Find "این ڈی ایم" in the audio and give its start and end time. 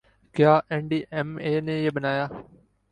0.69-1.29